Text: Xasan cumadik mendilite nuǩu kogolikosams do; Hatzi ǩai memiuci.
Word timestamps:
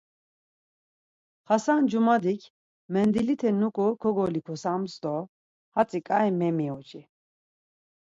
Xasan 1.47 1.83
cumadik 1.91 2.41
mendilite 2.93 3.49
nuǩu 3.59 3.85
kogolikosams 4.01 4.93
do; 5.03 5.15
Hatzi 5.75 5.99
ǩai 6.07 6.27
memiuci. 6.39 7.01